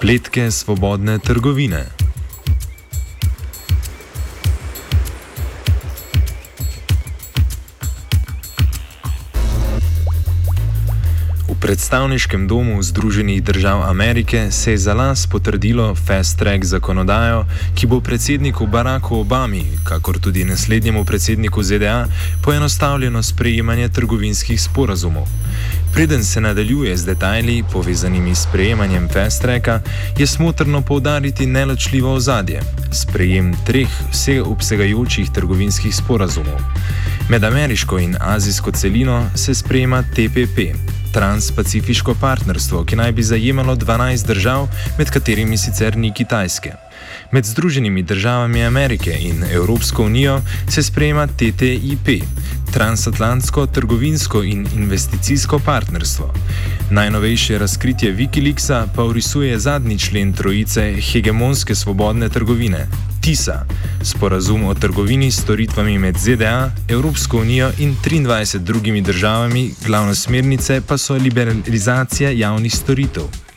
Spletke 0.00 0.48
svobodne 0.50 1.18
trgovine. 1.18 1.84
V 11.48 11.52
predstavniškem 11.60 12.48
domu 12.48 12.82
Združenih 12.82 13.44
držav 13.44 13.82
Amerike 13.82 14.48
se 14.50 14.70
je 14.70 14.78
za 14.78 14.94
las 14.94 15.26
potrdilo 15.26 15.94
fast 15.94 16.38
track 16.38 16.64
zakonodajo, 16.64 17.44
ki 17.76 17.86
bo 17.86 18.00
predsedniku 18.00 18.66
Baracku 18.66 19.20
Obami, 19.20 19.64
kakor 19.84 20.16
tudi 20.18 20.44
naslednjemu 20.44 21.04
predsedniku 21.04 21.62
ZDA, 21.62 22.06
poenostavljeno 22.42 23.22
sprejemanje 23.22 23.88
trgovinskih 23.88 24.62
sporazumov. 24.62 25.28
Preden 25.92 26.24
se 26.24 26.40
nadaljuje 26.40 26.96
z 26.96 27.04
detajli 27.04 27.64
povezanimi 27.72 28.34
s 28.34 28.42
sprejemanjem 28.42 29.08
fast 29.08 29.42
tracka, 29.42 29.80
je 30.18 30.26
smotrno 30.26 30.82
poudariti 30.82 31.46
neločljivo 31.46 32.14
ozadje: 32.14 32.60
sprejem 32.92 33.56
treh 33.66 33.88
vseobsegajočih 34.12 35.30
trgovinskih 35.30 35.96
sporazumov. 35.96 36.60
Med 37.28 37.44
ameriško 37.44 37.98
in 37.98 38.16
azijsko 38.20 38.72
celino 38.72 39.30
se 39.34 39.54
sprejema 39.54 40.02
TPP. 40.02 40.58
Transpacifiško 41.12 42.14
partnerstvo, 42.20 42.84
ki 42.84 42.96
naj 42.96 43.12
bi 43.12 43.22
zajemalo 43.22 43.76
12 43.76 44.26
držav, 44.26 44.68
med 44.98 45.10
katerimi 45.10 45.58
sicer 45.58 45.96
ni 45.96 46.14
Kitajske. 46.14 46.89
Med 47.32 47.44
Združenimi 47.44 48.02
državami 48.02 48.64
Amerike 48.64 49.16
in 49.20 49.44
Evropsko 49.52 50.04
unijo 50.04 50.40
se 50.68 50.82
sprejema 50.82 51.26
TTIP, 51.26 52.24
transatlantsko 52.72 53.66
trgovinsko 53.66 54.42
in 54.42 54.66
investicijsko 54.76 55.58
partnerstvo. 55.58 56.34
Najnovejše 56.90 57.58
razkritje 57.58 58.12
Wikileaksa 58.16 58.86
pa 58.96 59.04
urisuje 59.04 59.58
zadnji 59.58 59.98
člen 59.98 60.32
trojice 60.32 60.94
hegemonske 61.12 61.74
svobodne 61.74 62.28
trgovine. 62.28 62.86
TISA, 63.20 63.64
sporazum 64.02 64.64
o 64.64 64.74
trgovini 64.74 65.30
s 65.30 65.40
storitvami 65.42 65.98
med 65.98 66.16
ZDA, 66.18 66.70
Evropsko 66.88 67.38
unijo 67.38 67.70
in 67.78 67.96
23 68.04 68.58
drugimi 68.58 69.02
državami, 69.02 69.70
glavne 69.86 70.14
smernice 70.14 70.80
pa 70.88 70.98
so 70.98 71.14
liberalizacija 71.14 72.30
javnih 72.30 72.74
storitev. 72.74 73.49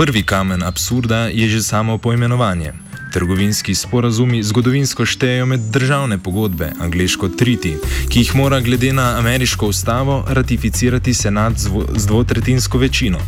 Prvi 0.00 0.22
kamen 0.22 0.62
absurda 0.62 1.28
je 1.28 1.48
že 1.48 1.62
samo 1.62 1.98
poimenovanje. 1.98 2.72
Trgovinski 3.12 3.74
sporazumi 3.74 4.42
zgodovinsko 4.42 5.04
štejejo 5.04 5.46
med 5.46 5.60
državne 5.60 6.18
pogodbe, 6.18 6.70
angliško 6.80 7.28
triti, 7.28 7.74
ki 8.08 8.20
jih 8.20 8.30
mora 8.34 8.60
glede 8.60 8.92
na 8.92 9.18
ameriško 9.18 9.66
ustavo 9.66 10.24
ratificirati 10.28 11.14
senat 11.14 11.52
z 11.96 12.06
dvotretinsko 12.06 12.78
večino. 12.78 13.18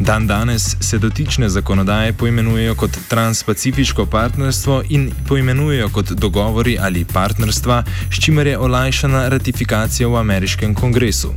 Dan 0.00 0.26
danes 0.26 0.76
se 0.80 0.98
dotične 0.98 1.48
zakonodaje 1.48 2.12
poimenujejo 2.12 2.74
kot 2.74 2.90
transpacifiško 3.08 4.06
partnerstvo 4.06 4.82
in 4.88 5.10
poimenujejo 5.28 5.88
kot 5.88 6.10
dogovori 6.10 6.78
ali 6.80 7.04
partnerstva, 7.04 7.84
s 8.12 8.20
čimer 8.20 8.46
je 8.46 8.58
olajšana 8.58 9.28
ratifikacija 9.28 10.08
v 10.08 10.16
ameriškem 10.16 10.74
kongresu. 10.74 11.34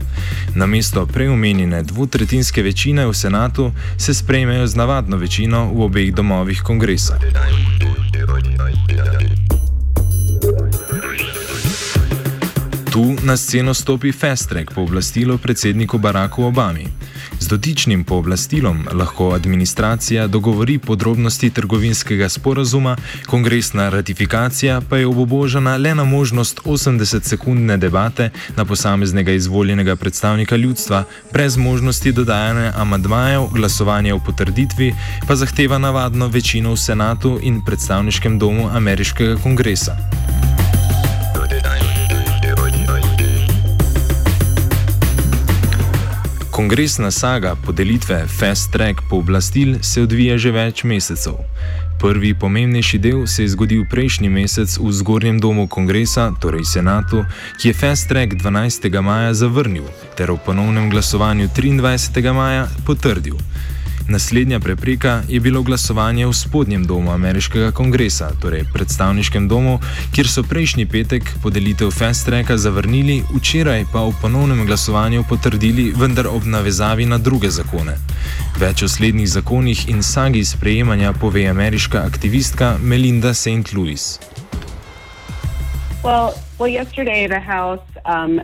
Namesto 0.55 1.05
preomenjene 1.05 1.83
dvotretinske 1.83 2.61
večine 2.61 3.07
v 3.07 3.13
senatu 3.13 3.71
se 3.97 4.13
sprejmejo 4.13 4.67
z 4.67 4.75
navadno 4.75 5.17
večino 5.17 5.71
v 5.73 5.81
obeh 5.81 6.13
domovih 6.13 6.61
kongresa. 6.61 7.19
Tu 12.91 13.15
na 13.23 13.37
sceno 13.37 13.73
stopi 13.73 14.11
Fast 14.11 14.49
Track 14.49 14.73
pooblastilo 14.73 15.37
predsedniku 15.37 15.97
Baracku 15.97 16.43
Obami. 16.43 17.02
Dotičnim 17.53 18.03
pooblastilom 18.03 18.87
lahko 18.93 19.29
administracija 19.31 20.27
dogovori 20.27 20.77
podrobnosti 20.79 21.49
trgovinskega 21.49 22.29
sporazuma, 22.29 22.95
kongresna 23.25 23.89
ratifikacija 23.89 24.81
pa 24.89 24.97
je 24.97 25.07
obobožena 25.07 25.75
le 25.77 25.95
na 25.95 26.03
možnost 26.03 26.61
80-sekundne 26.65 27.77
debate 27.77 28.29
na 28.57 28.65
posameznega 28.65 29.31
izvoljenega 29.31 29.95
predstavnika 29.95 30.55
ljudstva, 30.55 31.03
brez 31.33 31.57
možnosti 31.57 32.11
dodajanja 32.11 32.73
amadmajev, 32.75 33.47
glasovanja 33.53 34.15
o 34.15 34.19
potrditvi, 34.25 34.93
pa 35.27 35.35
zahteva 35.35 35.77
navadno 35.77 36.27
večino 36.27 36.73
v 36.73 36.77
senatu 36.77 37.39
in 37.41 37.61
predstavniškem 37.65 38.39
domu 38.39 38.69
ameriškega 38.73 39.37
kongresa. 39.43 40.22
Kongresna 46.53 47.11
saga 47.11 47.55
podelitve 47.65 48.27
Fast 48.39 48.71
Track 48.71 49.01
pooblastil 49.09 49.75
se 49.81 50.01
odvija 50.01 50.35
že 50.37 50.51
več 50.53 50.83
mesecev. 50.85 51.39
Prvi 51.97 52.35
pomembnejši 52.37 52.99
del 53.01 53.23
se 53.27 53.41
je 53.41 53.49
zgodil 53.55 53.87
prejšnji 53.89 54.29
mesec 54.29 54.75
v 54.77 54.91
zgornjem 54.93 55.39
domu 55.41 55.65
kongresa, 55.67 56.27
torej 56.41 56.67
senatu, 56.69 57.23
ki 57.57 57.71
je 57.71 57.73
Fast 57.73 58.05
Track 58.07 58.37
12. 58.37 58.85
maja 59.01 59.33
zavrnil 59.33 59.89
ter 60.13 60.29
v 60.29 60.37
ponovnem 60.45 60.91
glasovanju 60.93 61.49
23. 61.57 62.33
maja 62.37 62.67
potrdil. 62.85 63.41
Naslednja 64.09 64.59
prepreka 64.59 65.21
je 65.29 65.39
bilo 65.39 65.61
glasovanje 65.61 66.27
v 66.27 66.33
spodnjem 66.33 66.85
domu 66.85 67.11
ameriškega 67.11 67.71
kongresa, 67.71 68.31
torej 68.41 68.65
predstavniškem 68.73 69.47
domu, 69.47 69.79
kjer 70.15 70.27
so 70.27 70.43
prejšnji 70.43 70.85
petek 70.85 71.23
podelitev 71.43 71.91
Fast 71.91 72.25
Tracka 72.25 72.57
zavrnili, 72.57 73.23
včeraj 73.35 73.85
pa 73.93 74.03
v 74.03 74.11
ponovnem 74.21 74.65
glasovanju 74.65 75.23
potrdili, 75.29 75.93
vendar 75.95 76.27
ob 76.27 76.43
navezavi 76.45 77.05
na 77.05 77.17
druge 77.17 77.49
zakone. 77.49 77.95
Več 78.59 78.83
o 78.83 78.87
slednjih 78.87 79.29
zakonih 79.29 79.87
in 79.89 80.03
sagi 80.03 80.43
sprejemanja 80.45 81.13
pove 81.13 81.47
ameriška 81.47 82.03
aktivistka 82.03 82.77
Melinda 82.81 83.33
St. 83.33 83.73
Louis. 83.73 84.19
Well, 86.03 86.35
well, 86.59 86.67
yesterday 86.67 87.27
the 87.27 87.39
House 87.39 87.87
um, 88.03 88.41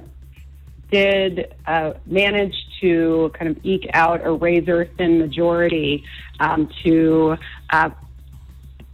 did 0.92 1.52
uh, 1.68 1.92
manage 2.06 2.69
to 2.82 3.32
kind 3.38 3.50
of 3.50 3.66
eke 3.66 3.90
out 3.94 4.26
a 4.26 4.32
razor 4.32 4.90
thin 4.98 5.20
majority 5.20 6.04
um, 6.40 6.70
to 6.84 7.38
uh, 7.72 7.90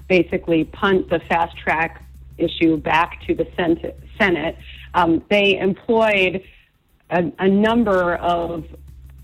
basically 0.07 0.63
punt 0.65 1.09
the 1.09 1.19
fast 1.19 1.57
track 1.57 2.03
issue 2.37 2.77
back 2.77 3.21
to 3.27 3.33
the 3.33 3.47
Senate. 4.17 4.57
Um, 4.93 5.23
they 5.29 5.57
employed 5.57 6.43
a, 7.09 7.31
a, 7.39 7.47
number 7.47 8.15
of 8.15 8.65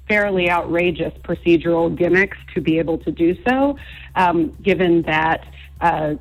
fairly 0.08 0.50
outrageous 0.50 1.14
procedural 1.24 1.96
gimmicks 1.96 2.38
to 2.54 2.62
be 2.62 2.80
able 2.80 2.98
to 3.00 3.12
do 3.12 3.36
so, 3.48 3.78
um, 4.16 4.52
given 4.62 5.02
that. 5.04 5.46
Uh, 5.80 6.16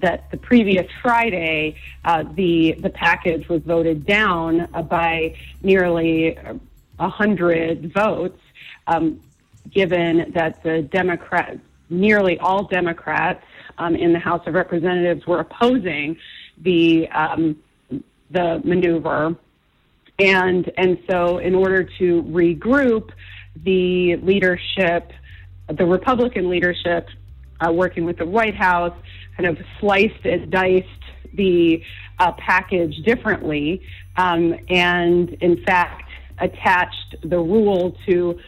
that 0.00 0.28
the 0.32 0.36
previous 0.36 0.86
Friday, 1.00 1.76
uh, 2.04 2.24
the 2.34 2.72
the 2.80 2.90
package 2.90 3.48
was 3.48 3.62
voted 3.62 4.04
down 4.04 4.68
uh, 4.74 4.82
by 4.82 5.36
nearly 5.62 6.36
hundred 6.98 7.92
votes, 7.92 8.40
um, 8.86 9.20
given 9.70 10.32
that 10.34 10.62
the 10.62 10.82
Democrat, 10.82 11.58
nearly 11.90 12.38
all 12.38 12.64
Democrats 12.64 13.44
um, 13.78 13.94
in 13.94 14.12
the 14.12 14.18
House 14.18 14.46
of 14.46 14.54
Representatives 14.54 15.26
were 15.26 15.40
opposing 15.40 16.16
the 16.62 17.08
um, 17.10 17.56
the 18.30 18.60
maneuver, 18.64 19.36
and 20.18 20.70
and 20.76 20.98
so 21.10 21.38
in 21.38 21.54
order 21.54 21.84
to 21.98 22.22
regroup, 22.24 23.10
the 23.64 24.16
leadership, 24.16 25.12
the 25.68 25.84
Republican 25.84 26.48
leadership, 26.48 27.08
uh, 27.60 27.72
working 27.72 28.04
with 28.04 28.18
the 28.18 28.26
White 28.26 28.56
House, 28.56 28.96
kind 29.36 29.48
of 29.48 29.58
sliced 29.80 30.24
and 30.24 30.50
diced 30.50 30.86
the 31.34 31.82
uh, 32.18 32.32
package 32.32 32.96
differently, 33.04 33.82
um, 34.16 34.54
and 34.70 35.30
in 35.34 35.62
fact 35.64 36.05
attached 36.38 37.16
the 37.22 37.38
rule 37.38 37.96
to 38.06 38.38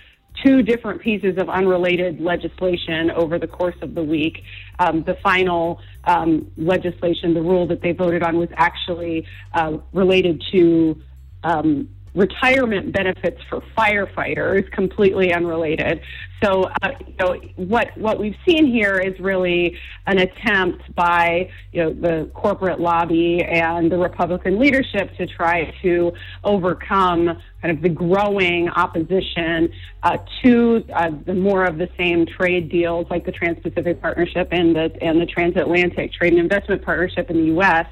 two 0.45 0.63
different 0.63 1.01
pieces 1.01 1.37
of 1.39 1.49
unrelated 1.49 2.21
legislation 2.21 3.11
over 3.11 3.39
the 3.39 3.47
course 3.47 3.75
of 3.83 3.95
the 3.95 4.03
week. 4.03 4.43
Um, 4.79 5.03
the 5.03 5.17
final 5.23 5.81
um, 6.05 6.51
legislation, 6.57 7.35
the 7.35 7.43
rule 7.43 7.67
that 7.67 7.83
they 7.83 7.93
voted 7.93 8.23
on, 8.23 8.39
was 8.39 8.49
actually 8.57 9.27
uh, 9.55 9.79
related 9.93 10.43
to 10.53 11.01
um, 11.43 11.89
retirement 12.19 12.93
benefits 12.93 13.41
for 13.49 13.63
firefighters, 13.77 14.71
completely 14.73 15.33
unrelated. 15.33 16.01
So, 16.43 16.65
uh, 16.83 16.91
you 17.07 17.15
know, 17.19 17.35
what 17.57 17.97
what 17.97 18.19
we've 18.19 18.37
seen 18.47 18.67
here 18.67 18.99
is 18.99 19.19
really 19.21 19.77
an 20.07 20.19
attempt 20.19 20.95
by 20.95 21.51
you 21.73 21.85
know 21.85 21.93
the 21.93 22.31
corporate 22.35 22.81
lobby 22.81 23.43
and 23.43 23.91
the 23.91 23.99
Republican 23.99 24.59
leadership 24.59 25.17
to 25.17 25.27
try 25.27 25.73
to 25.83 26.13
overcome 26.45 27.41
kind 27.63 27.77
of 27.77 27.83
the 27.83 27.89
growing 27.89 28.69
opposition 28.69 29.73
uh, 30.03 30.19
to 30.43 30.85
uh, 30.95 31.11
the 31.27 31.35
more 31.35 31.65
of 31.65 31.79
the 31.79 31.89
same 31.97 32.27
trade 32.27 32.69
deals 32.69 33.07
like 33.11 33.25
the 33.27 33.33
Trans-Pacific 33.33 34.01
Partnership 34.01 34.49
and 34.51 34.75
the 34.75 34.97
and 35.01 35.21
the 35.21 35.27
Transatlantic 35.27 36.13
Trade 36.13 36.33
and 36.33 36.43
Investment 36.43 36.83
Partnership 36.83 37.31
in 37.31 37.37
the 37.37 37.47
U.S. 37.47 37.87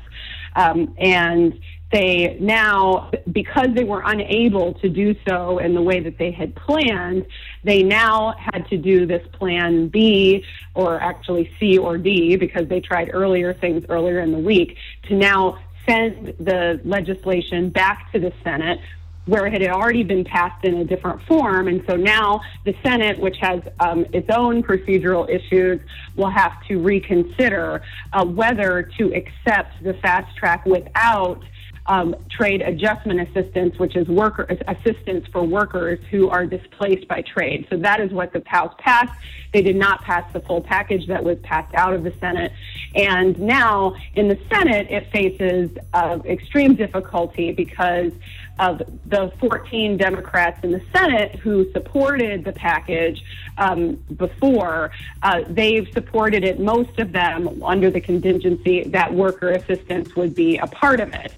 Um, 0.56 0.94
and 0.98 1.60
they 1.92 2.36
now, 2.40 3.10
because 3.30 3.68
they 3.74 3.84
were 3.84 4.02
unable 4.04 4.74
to 4.74 4.88
do 4.88 5.14
so 5.28 5.58
in 5.58 5.74
the 5.74 5.82
way 5.82 6.00
that 6.00 6.18
they 6.18 6.32
had 6.32 6.54
planned, 6.56 7.26
they 7.62 7.82
now 7.82 8.34
had 8.38 8.68
to 8.70 8.76
do 8.76 9.06
this 9.06 9.26
plan 9.32 9.88
B, 9.88 10.44
or 10.74 11.00
actually 11.00 11.50
C 11.60 11.78
or 11.78 11.96
D, 11.96 12.36
because 12.36 12.66
they 12.68 12.80
tried 12.80 13.10
earlier 13.12 13.54
things 13.54 13.84
earlier 13.88 14.20
in 14.20 14.32
the 14.32 14.38
week, 14.38 14.76
to 15.04 15.14
now 15.14 15.58
send 15.88 16.34
the 16.40 16.80
legislation 16.84 17.70
back 17.70 18.10
to 18.12 18.18
the 18.18 18.32
Senate 18.42 18.80
where 19.26 19.44
it 19.46 19.52
had 19.52 19.70
already 19.70 20.04
been 20.04 20.24
passed 20.24 20.64
in 20.64 20.76
a 20.76 20.84
different 20.84 21.20
form. 21.22 21.66
And 21.66 21.82
so 21.88 21.96
now 21.96 22.40
the 22.64 22.74
Senate, 22.84 23.18
which 23.18 23.36
has 23.40 23.60
um, 23.80 24.06
its 24.12 24.28
own 24.30 24.62
procedural 24.62 25.28
issues, 25.28 25.80
will 26.14 26.30
have 26.30 26.64
to 26.68 26.78
reconsider 26.78 27.82
uh, 28.12 28.24
whether 28.24 28.82
to 28.98 29.12
accept 29.14 29.82
the 29.82 29.94
fast 29.94 30.36
track 30.36 30.64
without 30.64 31.42
um, 31.88 32.16
trade 32.30 32.62
adjustment 32.62 33.20
assistance, 33.28 33.78
which 33.78 33.96
is 33.96 34.08
worker 34.08 34.46
assistance 34.66 35.26
for 35.32 35.42
workers 35.42 35.98
who 36.10 36.28
are 36.28 36.46
displaced 36.46 37.06
by 37.08 37.22
trade. 37.22 37.66
So 37.70 37.76
that 37.78 38.00
is 38.00 38.12
what 38.12 38.32
the 38.32 38.42
House 38.46 38.74
passed. 38.78 39.12
They 39.52 39.62
did 39.62 39.76
not 39.76 40.02
pass 40.02 40.30
the 40.32 40.40
full 40.40 40.60
package 40.60 41.06
that 41.06 41.22
was 41.22 41.38
passed 41.40 41.74
out 41.74 41.94
of 41.94 42.04
the 42.04 42.12
Senate, 42.20 42.52
and 42.94 43.38
now 43.38 43.96
in 44.14 44.28
the 44.28 44.38
Senate 44.50 44.90
it 44.90 45.10
faces 45.10 45.70
uh, 45.92 46.18
extreme 46.24 46.74
difficulty 46.74 47.52
because 47.52 48.12
of 48.58 48.82
the 49.06 49.32
14 49.38 49.96
Democrats 49.96 50.62
in 50.64 50.72
the 50.72 50.82
Senate 50.94 51.36
who 51.36 51.70
supported 51.72 52.44
the 52.44 52.52
package 52.52 53.22
um, 53.58 53.96
before, 54.16 54.90
uh, 55.22 55.42
they've 55.48 55.88
supported 55.92 56.42
it, 56.44 56.58
most 56.58 56.98
of 56.98 57.12
them, 57.12 57.62
under 57.62 57.90
the 57.90 58.00
contingency 58.00 58.84
that 58.84 59.12
worker 59.12 59.50
assistance 59.50 60.14
would 60.16 60.34
be 60.34 60.56
a 60.56 60.66
part 60.66 61.00
of 61.00 61.12
it. 61.12 61.32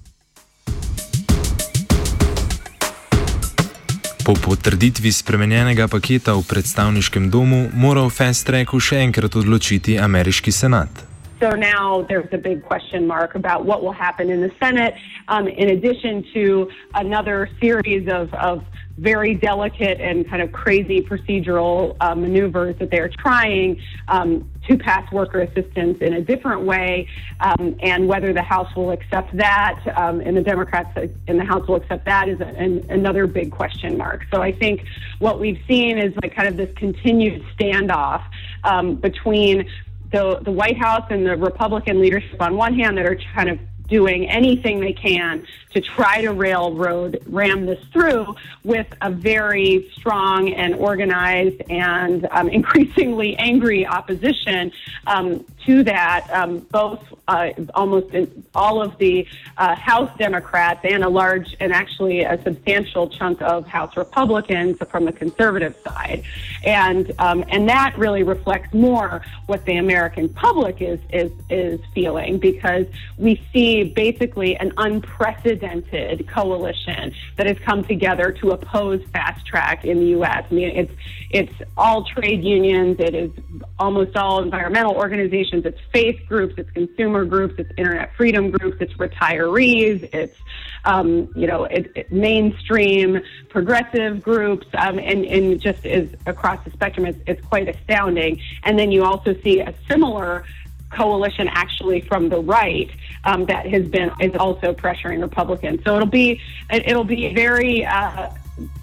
Po 4.29 4.37
potrditvi 4.37 5.09
spremenjenega 5.09 5.87
paketa 5.89 6.37
v 6.37 6.45
predstavniškem 6.45 7.33
domu 7.33 7.65
mora 7.73 8.05
o 8.05 8.13
fast 8.13 8.45
tracku 8.45 8.77
še 8.77 8.99
enkrat 9.01 9.33
odločiti 9.33 9.95
ameriški 9.97 10.53
senat. 10.53 11.01
So 11.41 11.57
now 11.57 12.05
there's 12.05 12.29
a 12.29 12.37
big 12.37 12.61
question 12.61 13.07
mark 13.09 13.33
about 13.33 13.65
what 13.65 13.81
will 13.81 13.97
happen 13.97 14.29
in 14.29 14.45
the 14.45 14.53
Senate, 14.61 14.93
um, 15.33 15.47
in 15.47 15.73
addition 15.73 16.21
to 16.37 16.69
another 16.93 17.49
series 17.57 18.05
of, 18.05 18.29
of 18.37 18.61
very 18.99 19.33
delicate 19.33 19.97
and 19.99 20.29
kind 20.29 20.43
of 20.43 20.51
crazy 20.51 21.01
procedural 21.01 21.95
uh, 21.99 22.13
maneuvers 22.13 22.77
that 22.77 22.91
they're 22.91 23.09
trying 23.09 23.81
um, 24.09 24.45
to 24.69 24.77
pass 24.77 25.11
worker 25.11 25.41
assistance 25.41 25.97
in 26.01 26.13
a 26.13 26.21
different 26.21 26.61
way, 26.61 27.07
um, 27.39 27.75
and 27.81 28.07
whether 28.07 28.31
the 28.33 28.41
House 28.41 28.73
will 28.75 28.91
accept 28.91 29.35
that 29.35 29.79
um, 29.97 30.21
and 30.21 30.37
the 30.37 30.41
Democrats 30.41 30.97
in 31.27 31.37
the 31.37 31.43
House 31.43 31.67
will 31.67 31.75
accept 31.75 32.05
that 32.05 32.29
is 32.29 32.39
an, 32.39 32.85
another 32.89 33.27
big 33.27 33.51
question 33.51 33.97
mark. 33.97 34.25
So 34.31 34.41
I 34.41 34.51
think 34.51 34.85
what 35.19 35.39
we've 35.39 35.61
seen 35.67 35.97
is 35.97 36.13
like 36.21 36.35
kind 36.35 36.47
of 36.47 36.57
this 36.57 36.69
continued 36.75 37.43
standoff 37.57 38.23
um, 38.63 38.95
between 38.95 39.67
the, 40.11 40.39
the 40.41 40.51
White 40.51 40.77
House 40.77 41.05
and 41.09 41.25
the 41.25 41.37
Republican 41.37 42.01
leadership 42.01 42.41
on 42.41 42.55
one 42.55 42.73
hand 42.73 42.97
that 42.97 43.05
are 43.05 43.17
kind 43.35 43.49
of 43.49 43.59
doing 43.89 44.29
anything 44.29 44.79
they 44.79 44.93
can 44.93 45.45
to 45.73 45.81
try 45.81 46.21
to 46.21 46.31
railroad 46.31 47.21
ram 47.27 47.65
this 47.65 47.83
through 47.91 48.35
with 48.63 48.87
a 49.01 49.11
very 49.11 49.89
strong 49.93 50.51
and 50.53 50.73
organized 50.75 51.61
and 51.69 52.27
um, 52.31 52.49
increasingly 52.59 53.35
angry 53.37 53.85
opposition 53.85 54.71
um, 55.07 55.45
to 55.65 55.83
that, 55.83 56.27
um, 56.31 56.59
both 56.71 57.01
uh, 57.27 57.51
almost 57.75 58.15
all 58.55 58.81
of 58.81 58.97
the 58.97 59.27
uh, 59.57 59.75
House 59.75 60.09
Democrats 60.17 60.79
and 60.83 61.03
a 61.03 61.09
large 61.09 61.55
and 61.59 61.71
actually 61.71 62.21
a 62.21 62.41
substantial 62.41 63.07
chunk 63.07 63.41
of 63.41 63.67
House 63.67 63.95
Republicans 63.95 64.77
from 64.89 65.05
the 65.05 65.11
conservative 65.11 65.75
side, 65.83 66.23
and 66.63 67.11
um, 67.19 67.43
and 67.49 67.69
that 67.69 67.95
really 67.97 68.23
reflects 68.23 68.73
more 68.73 69.21
what 69.45 69.63
the 69.65 69.77
American 69.77 70.29
public 70.29 70.81
is 70.81 70.99
is 71.11 71.31
is 71.49 71.79
feeling 71.93 72.39
because 72.39 72.87
we 73.17 73.41
see 73.53 73.78
basically 73.83 74.55
an 74.57 74.73
unprecedented 74.77 76.27
coalition 76.27 77.13
that 77.37 77.47
has 77.47 77.57
come 77.59 77.83
together 77.83 78.31
to 78.31 78.51
oppose 78.51 79.03
fast 79.11 79.45
track 79.45 79.85
in 79.85 79.99
the 79.99 80.05
U.S. 80.07 80.45
I 80.49 80.53
mean, 80.53 80.69
it's 80.69 80.93
it's 81.31 81.53
all 81.77 82.03
trade 82.03 82.43
unions, 82.43 82.97
it 82.99 83.13
is 83.13 83.31
almost 83.77 84.17
all 84.17 84.41
environmental 84.41 84.95
organizations, 84.95 85.65
it's 85.65 85.79
faith 85.93 86.19
groups, 86.27 86.55
it's 86.57 86.69
consumer 86.71 87.23
groups, 87.25 87.55
it's 87.57 87.71
internet 87.77 88.15
freedom 88.15 88.49
groups, 88.49 88.77
it's 88.79 88.93
retirees, 88.93 90.09
it's 90.13 90.37
um, 90.85 91.29
you 91.35 91.47
know 91.47 91.65
it, 91.65 91.91
it 91.95 92.11
mainstream 92.11 93.19
progressive 93.49 94.23
groups, 94.23 94.67
um, 94.77 94.97
and 94.99 95.25
and 95.25 95.59
just 95.61 95.85
is 95.85 96.13
across 96.25 96.63
the 96.63 96.71
spectrum. 96.71 97.05
It's, 97.05 97.19
it's 97.27 97.45
quite 97.45 97.67
astounding. 97.67 98.41
And 98.63 98.77
then 98.77 98.91
you 98.91 99.03
also 99.03 99.35
see 99.43 99.59
a 99.59 99.73
similar 99.89 100.45
coalition 100.91 101.47
actually 101.49 102.01
from 102.01 102.29
the 102.29 102.39
right 102.39 102.89
um, 103.23 103.45
that 103.45 103.67
has 103.67 103.87
been 103.87 104.11
is 104.19 104.35
also 104.35 104.73
pressuring 104.73 105.21
Republicans. 105.21 105.81
So 105.83 105.95
it'll 105.95 106.07
be 106.07 106.41
it'll 106.71 107.03
be 107.03 107.33
very 107.33 107.85
uh, 107.85 108.29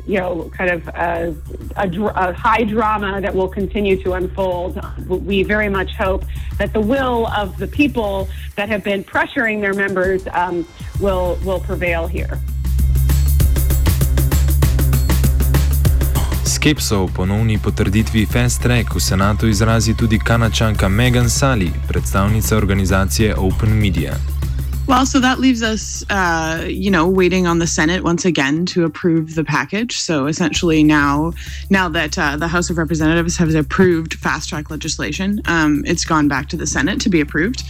you 0.07 0.19
know 0.19 0.51
kind 0.55 0.71
of 0.71 0.89
uh, 0.89 1.33
a, 1.77 1.89
a, 1.89 2.33
high 2.33 2.65
drama 2.65 3.21
that 3.21 3.35
will 3.35 3.49
continue 3.49 4.01
to 4.03 4.15
unfold. 4.15 4.81
We 5.09 5.43
very 5.43 5.69
much 5.69 5.95
hope 5.95 6.25
that 6.59 6.73
the 6.73 6.81
will 6.81 7.27
of 7.29 7.57
the 7.59 7.67
people 7.67 8.29
that 8.57 8.69
have 8.69 8.83
been 8.85 9.05
pressuring 9.05 9.61
their 9.61 9.75
members 9.75 10.27
um, 10.33 10.67
will 11.01 11.39
will 11.45 11.61
prevail 11.61 12.07
here. 12.07 12.41
Skepso 16.67 17.03
o 17.03 17.07
ponovni 17.07 17.59
potrditvi 17.59 18.27
Fast 18.27 18.63
Track 18.63 18.95
v 18.95 19.01
senatu 19.01 19.47
izrazi 19.47 19.95
tudi 19.95 20.19
kanačanka 20.19 20.89
Megan 20.89 21.31
Sally, 21.31 21.71
predstavnica 21.89 22.57
organizacije 22.57 23.37
Open 23.37 23.71
Media. 23.71 24.36
Well, 24.89 25.05
so 25.05 25.19
that 25.19 25.41
leaves 25.41 25.65
us, 25.65 26.05
uh, 26.11 26.65
you 26.69 26.93
know, 26.93 27.09
waiting 27.09 27.49
on 27.49 27.59
the 27.59 27.67
Senate 27.67 28.05
once 28.05 28.25
again 28.25 28.65
to 28.67 28.85
approve 28.85 29.35
the 29.35 29.43
package. 29.43 29.99
So 29.99 30.27
essentially, 30.27 30.85
now, 30.85 31.33
now 31.71 31.89
that 31.89 32.17
uh, 32.17 32.37
the 32.37 32.47
House 32.47 32.71
of 32.71 32.79
Representatives 32.79 33.37
has 33.37 33.57
approved 33.57 34.15
fast 34.15 34.49
track 34.49 34.71
legislation, 34.71 35.43
um, 35.47 35.83
it's 35.89 36.05
gone 36.05 36.29
back 36.29 36.49
to 36.51 36.57
the 36.57 36.69
Senate 36.69 37.01
to 37.01 37.09
be 37.09 37.21
approved, 37.21 37.65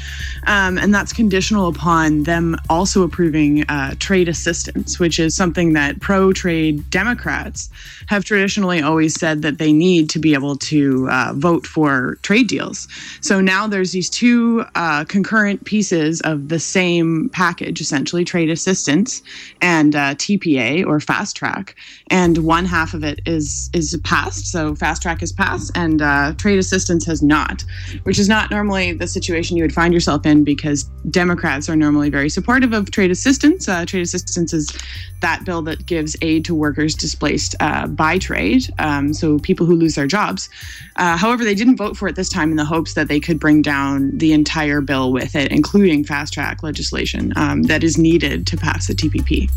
um, 0.47 0.77
and 0.77 0.95
that's 0.95 1.15
conditional 1.15 1.69
upon 1.69 2.25
them 2.25 2.55
also 2.69 3.03
approving 3.03 3.63
uh, 3.71 3.95
trade 3.99 4.29
assistance, 4.29 4.99
which 4.99 5.19
is 5.19 5.35
something 5.35 5.73
that 5.73 5.99
pro-trade 6.01 6.91
Democrats 6.91 7.71
have 8.09 8.27
traditionally 8.27 8.83
always 8.83 9.19
said 9.19 9.41
that 9.41 9.57
they 9.57 9.73
need 9.73 10.11
to 10.11 10.19
be 10.19 10.35
able 10.35 10.57
to 10.57 11.09
uh, 11.09 11.33
vote 11.35 11.67
for 11.67 12.17
trade 12.21 12.47
deals. 12.47 12.89
So 13.23 13.41
now 13.41 13.67
there's 13.67 13.93
these 13.93 14.11
two 14.11 14.67
uh, 14.75 15.05
concurrent 15.05 15.65
pieces 15.65 16.21
of 16.21 16.51
the 16.51 16.59
same 16.59 17.06
same 17.07 17.29
package, 17.31 17.81
essentially 17.81 18.25
trade 18.25 18.51
assistance 18.51 19.23
and 19.61 19.95
uh, 19.95 20.15
TPA 20.15 20.87
or 20.87 21.01
fast 21.01 21.37
track, 21.37 21.75
and 22.09 22.39
one 22.39 22.65
half 22.65 22.95
of 22.95 23.05
it 23.05 23.21
is 23.27 23.71
is 23.73 23.99
passed. 24.05 24.47
So 24.51 24.75
fast 24.75 25.03
track 25.03 25.23
is 25.23 25.33
passed, 25.33 25.77
and 25.77 26.03
uh, 26.03 26.35
trade 26.37 26.59
assistance 26.59 27.05
has 27.07 27.23
not, 27.23 27.65
which 28.05 28.19
is 28.19 28.29
not 28.29 28.51
normally 28.51 28.93
the 28.93 29.07
situation 29.07 29.57
you 29.57 29.63
would 29.63 29.75
find 29.75 29.93
yourself 29.95 30.27
in 30.27 30.45
because 30.45 30.85
Democrats 31.11 31.69
are 31.69 31.77
normally 31.77 32.11
very 32.11 32.29
supportive 32.29 32.73
of 32.73 32.91
trade 32.91 33.11
assistance. 33.11 33.69
Uh, 33.69 33.85
trade 33.85 34.03
assistance 34.03 34.53
is 34.53 34.77
that 35.21 35.45
bill 35.45 35.63
that 35.63 35.87
gives 35.87 36.17
aid 36.23 36.45
to 36.45 36.55
workers 36.55 36.95
displaced 36.95 37.55
uh, 37.61 37.87
by 37.87 38.19
trade, 38.19 38.65
um, 38.79 39.13
so 39.13 39.39
people 39.39 39.67
who 39.67 39.75
lose 39.75 39.95
their 39.95 40.07
jobs. 40.07 40.49
Uh, 40.97 41.17
however, 41.17 41.45
they 41.45 41.55
didn't 41.55 41.77
vote 41.77 41.97
for 41.97 42.09
it 42.09 42.17
this 42.17 42.29
time 42.29 42.51
in 42.51 42.57
the 42.57 42.65
hopes 42.65 42.95
that 42.95 43.09
they 43.09 43.21
could 43.21 43.39
bring 43.39 43.63
down 43.63 44.17
the 44.19 44.33
entire 44.33 44.81
bill 44.81 45.13
with 45.13 45.35
it, 45.35 45.51
including 45.53 46.05
fast 46.05 46.33
track 46.33 46.63
legislation 46.97 47.33
um, 47.37 47.63
that 47.65 47.85
is 47.85 47.99
needed 47.99 48.47
to 48.47 48.57
pass 48.57 48.87
the 48.87 48.95
TPP. 48.95 49.51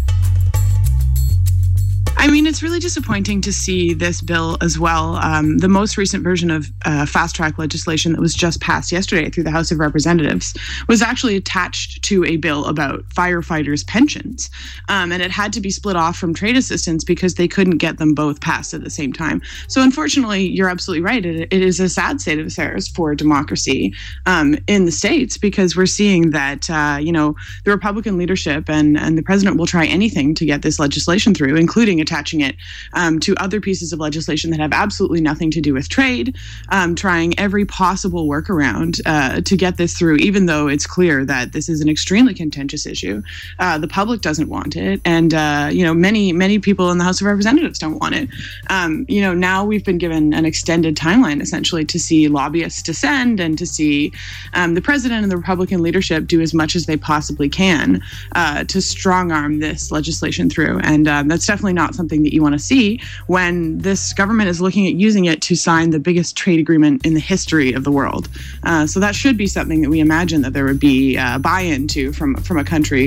I 2.19 2.27
mean, 2.27 2.45
it's 2.45 2.61
really 2.61 2.81
disappointing 2.81 3.39
to 3.41 3.53
see 3.53 3.93
this 3.93 4.19
bill 4.19 4.57
as 4.59 4.77
well. 4.77 5.15
Um, 5.15 5.59
the 5.59 5.69
most 5.69 5.97
recent 5.97 6.21
version 6.21 6.51
of 6.51 6.69
uh, 6.83 7.05
fast 7.05 7.33
track 7.33 7.57
legislation 7.57 8.11
that 8.11 8.19
was 8.19 8.33
just 8.33 8.59
passed 8.59 8.91
yesterday 8.91 9.29
through 9.29 9.43
the 9.43 9.51
House 9.51 9.71
of 9.71 9.79
Representatives 9.79 10.53
was 10.89 11.01
actually 11.01 11.37
attached 11.37 12.03
to 12.03 12.25
a 12.25 12.35
bill 12.35 12.65
about 12.65 13.07
firefighters' 13.07 13.87
pensions. 13.87 14.49
Um, 14.89 15.13
and 15.13 15.23
it 15.23 15.31
had 15.31 15.53
to 15.53 15.61
be 15.61 15.69
split 15.69 15.95
off 15.95 16.17
from 16.17 16.33
trade 16.33 16.57
assistance 16.57 17.05
because 17.05 17.35
they 17.35 17.47
couldn't 17.47 17.77
get 17.77 17.99
them 17.99 18.13
both 18.13 18.41
passed 18.41 18.73
at 18.73 18.83
the 18.83 18.89
same 18.89 19.13
time. 19.13 19.41
So, 19.69 19.81
unfortunately, 19.81 20.45
you're 20.45 20.69
absolutely 20.69 21.03
right. 21.03 21.25
it, 21.25 21.47
it 21.53 21.61
is 21.61 21.79
a 21.79 21.87
sad 21.87 22.19
state 22.19 22.37
of 22.37 22.47
affairs 22.47 22.89
for 22.89 23.15
democracy 23.15 23.93
um, 24.25 24.57
in 24.67 24.83
the 24.83 24.91
States 24.91 25.37
because 25.37 25.77
we're 25.77 25.85
seeing 25.85 26.31
that, 26.31 26.69
uh, 26.69 26.97
you 26.99 27.13
know, 27.13 27.37
the 27.63 27.71
Republican 27.71 28.17
leadership 28.17 28.69
and, 28.69 28.97
and 28.97 29.17
the 29.17 29.23
president 29.23 29.55
will 29.55 29.67
try 29.67 29.85
anything 29.85 30.35
to 30.35 30.45
get 30.45 30.63
this 30.63 30.79
legislation 30.79 31.33
through, 31.33 31.55
including 31.55 32.08
attaching 32.09 32.41
it 32.41 32.55
um, 32.93 33.19
to 33.19 33.35
other 33.37 33.61
pieces 33.61 33.93
of 33.93 33.99
legislation 33.99 34.49
that 34.51 34.59
have 34.59 34.73
absolutely 34.73 35.21
nothing 35.21 35.51
to 35.51 35.61
do 35.61 35.73
with 35.73 35.89
trade, 35.89 36.35
um, 36.69 36.95
trying 36.95 37.37
every 37.37 37.65
possible 37.65 38.27
workaround 38.27 38.99
uh, 39.05 39.41
to 39.41 39.55
get 39.55 39.77
this 39.77 39.97
through, 39.97 40.15
even 40.15 40.47
though 40.47 40.67
it's 40.67 40.87
clear 40.87 41.23
that 41.25 41.51
this 41.53 41.69
is 41.69 41.81
an 41.81 41.89
extremely 41.89 42.33
contentious 42.33 42.85
issue. 42.85 43.21
Uh, 43.59 43.77
the 43.77 43.87
public 43.87 44.21
doesn't 44.21 44.49
want 44.49 44.75
it, 44.75 44.99
and 45.05 45.33
uh, 45.33 45.69
you 45.71 45.83
know 45.83 45.93
many 45.93 46.33
many 46.33 46.57
people 46.57 46.89
in 46.91 46.97
the 46.97 47.03
House 47.03 47.21
of 47.21 47.27
Representatives 47.27 47.77
don't 47.77 47.99
want 47.99 48.15
it. 48.15 48.29
Um, 48.69 49.05
you 49.07 49.21
know 49.21 49.33
now 49.33 49.63
we've 49.65 49.85
been 49.85 49.97
given 49.97 50.33
an 50.33 50.45
extended 50.45 50.95
timeline 50.95 51.41
essentially 51.41 51.85
to 51.85 51.99
see 51.99 52.27
lobbyists 52.27 52.81
descend 52.81 53.39
and 53.39 53.57
to 53.57 53.65
see 53.65 54.11
um, 54.53 54.73
the 54.73 54.81
president 54.81 55.23
and 55.23 55.31
the 55.31 55.37
Republican 55.37 55.81
leadership 55.81 56.25
do 56.25 56.41
as 56.41 56.53
much 56.53 56.75
as 56.75 56.85
they 56.85 56.97
possibly 56.97 57.49
can 57.49 58.01
uh, 58.33 58.63
to 58.63 58.81
strong 58.81 59.31
arm 59.31 59.59
this 59.59 59.91
legislation 59.91 60.49
through, 60.49 60.79
and 60.79 61.07
um, 61.07 61.27
that's 61.27 61.45
definitely 61.45 61.73
not 61.73 61.93
something 61.99 62.23
that 62.25 62.33
you 62.35 62.41
want 62.45 62.55
to 62.59 62.63
see 62.71 62.85
when 63.27 63.55
this 63.87 64.01
government 64.21 64.47
is 64.53 64.59
looking 64.65 64.85
at 64.91 64.95
using 65.07 65.25
it 65.31 65.39
to 65.47 65.53
sign 65.55 65.91
the 65.91 65.99
biggest 66.09 66.31
trade 66.41 66.59
agreement 66.65 66.95
in 67.07 67.13
the 67.19 67.25
history 67.33 67.69
of 67.77 67.83
the 67.87 67.93
world. 67.99 68.25
Uh, 68.69 68.83
so 68.91 68.99
that 69.05 69.13
should 69.21 69.37
be 69.43 69.47
something 69.57 69.79
that 69.83 69.91
we 69.95 69.99
imagine 69.99 70.39
that 70.45 70.53
there 70.53 70.67
would 70.69 70.79
be 70.91 71.17
uh, 71.17 71.37
buy-in 71.49 71.87
to 71.95 72.01
from 72.17 72.29
from 72.47 72.57
a 72.57 72.65
country 72.73 73.05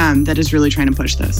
um, 0.00 0.24
that 0.24 0.38
is 0.42 0.46
really 0.54 0.70
trying 0.76 0.90
to 0.92 0.96
push 1.02 1.14
this. 1.22 1.36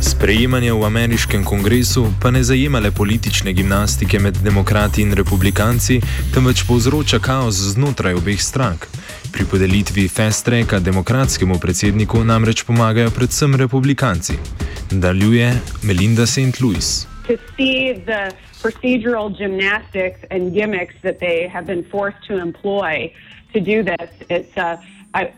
Sprejemanje 0.00 0.72
v 0.72 0.84
ameriškem 0.84 1.44
kongresu 1.44 2.06
pa 2.20 2.30
ne 2.30 2.42
zajema 2.44 2.80
le 2.80 2.90
politične 2.90 3.52
gimnastike 3.52 4.18
med 4.18 4.36
demokrati 4.44 5.02
in 5.02 5.12
republikanci, 5.12 6.00
temveč 6.34 6.64
povzroča 6.68 7.18
kaos 7.18 7.60
znotraj 7.74 8.14
obeh 8.14 8.40
strank. 8.40 8.86
Pri 9.34 9.42
podelitvi 9.50 10.06
fast 10.06 10.46
tracka 10.46 10.78
demokratskemu 10.78 11.58
predsedniku 11.58 12.22
namreč 12.22 12.62
pomagajo 12.62 13.10
predvsem 13.10 13.58
republikanci. 13.58 14.38
Nadaljuje 14.94 15.50
Melinda 15.82 16.22
St. 16.22 16.54
Louis. 16.62 17.02
To 17.26 17.34
see 17.58 17.98
the 18.06 18.30
procedural 18.62 19.34
gymnastics 19.34 20.22
and 20.30 20.54
gimmicks 20.54 20.94
that 21.02 21.18
they 21.18 21.50
have 21.50 21.66
been 21.66 21.82
forced 21.90 22.22
to 22.30 22.38
employ 22.38 23.10
to 23.50 23.58
do 23.58 23.82
this, 23.82 24.06
it's 24.30 24.54
uh, 24.54 24.78
I, 25.18 25.34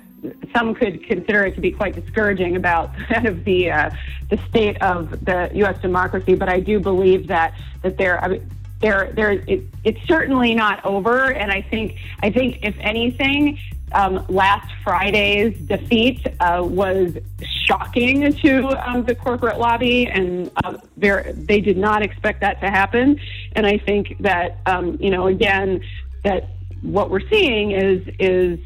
some 0.52 0.76
could 0.76 1.00
consider 1.08 1.48
it 1.48 1.56
to 1.56 1.62
be 1.64 1.72
quite 1.72 1.96
discouraging 1.96 2.52
about 2.52 2.92
kind 3.08 3.24
of 3.24 3.48
the 3.48 3.72
uh, 3.72 3.88
the 4.28 4.36
state 4.52 4.76
of 4.84 5.24
the 5.24 5.48
U.S. 5.64 5.80
democracy. 5.80 6.36
But 6.36 6.52
I 6.52 6.60
do 6.60 6.80
believe 6.84 7.32
that 7.32 7.56
that 7.80 7.96
there. 7.96 8.20
I 8.20 8.28
mean, 8.28 8.44
there, 8.78 9.10
there, 9.16 9.32
it, 9.48 9.64
it's 9.84 10.02
certainly 10.06 10.54
not 10.54 10.84
over, 10.84 11.32
and 11.32 11.50
I 11.50 11.62
think, 11.62 11.96
I 12.22 12.28
think, 12.28 12.58
if 12.62 12.76
anything, 12.80 13.58
um, 13.92 14.24
last 14.28 14.70
Friday's 14.82 15.58
defeat 15.60 16.26
uh, 16.40 16.62
was 16.62 17.16
shocking 17.66 18.32
to 18.32 18.88
um, 18.88 19.04
the 19.04 19.14
corporate 19.14 19.58
lobby, 19.58 20.06
and 20.06 20.50
uh, 20.64 20.76
they 20.96 21.60
did 21.60 21.76
not 21.76 22.02
expect 22.02 22.40
that 22.40 22.60
to 22.60 22.70
happen. 22.70 23.20
And 23.52 23.66
I 23.66 23.78
think 23.78 24.16
that, 24.20 24.58
um, 24.66 24.96
you 25.00 25.10
know, 25.10 25.28
again, 25.28 25.82
that 26.24 26.50
what 26.82 27.10
we're 27.10 27.28
seeing 27.28 27.72
is 27.72 28.06
is 28.18 28.58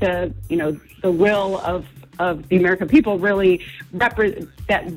the 0.00 0.32
you 0.48 0.56
know 0.56 0.78
the 1.02 1.10
will 1.10 1.58
of 1.60 1.86
of 2.18 2.48
the 2.48 2.56
American 2.56 2.88
people 2.88 3.18
really 3.18 3.64
represent 3.92 4.48
that 4.68 4.90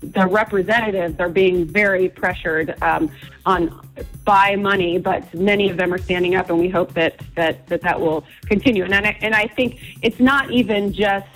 the 0.00 0.26
representatives 0.26 1.18
are 1.18 1.28
being 1.28 1.66
very 1.66 2.08
pressured 2.08 2.80
um, 2.82 3.10
on 3.44 3.80
by 4.28 4.56
money, 4.56 4.98
but 4.98 5.32
many 5.32 5.70
of 5.70 5.78
them 5.78 5.90
are 5.90 5.96
standing 5.96 6.34
up, 6.34 6.50
and 6.50 6.58
we 6.58 6.68
hope 6.68 6.92
that 6.92 7.18
that 7.34 7.66
that, 7.68 7.80
that 7.80 7.98
will 7.98 8.22
continue. 8.44 8.84
And 8.84 8.94
I, 8.94 9.16
and 9.22 9.34
I 9.34 9.46
think 9.46 9.80
it's 10.02 10.20
not 10.20 10.50
even 10.50 10.92
just. 10.92 11.26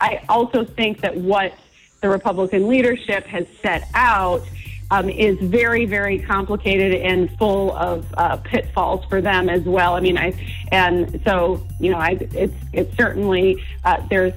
I 0.00 0.24
also 0.26 0.64
think 0.64 1.02
that 1.02 1.14
what 1.14 1.52
the 2.00 2.08
Republican 2.08 2.66
leadership 2.66 3.26
has 3.26 3.46
set 3.60 3.86
out 3.92 4.42
um, 4.90 5.10
is 5.10 5.38
very, 5.38 5.84
very 5.84 6.18
complicated 6.18 6.94
and 6.94 7.30
full 7.36 7.76
of 7.76 8.06
uh, 8.16 8.38
pitfalls 8.38 9.04
for 9.04 9.20
them 9.20 9.50
as 9.50 9.62
well. 9.64 9.94
I 9.94 10.00
mean, 10.00 10.16
I 10.16 10.32
and 10.72 11.20
so 11.26 11.66
you 11.78 11.90
know, 11.90 11.98
I 11.98 12.16
it's 12.32 12.56
it's 12.72 12.96
certainly 12.96 13.62
uh, 13.84 14.02
there's 14.08 14.32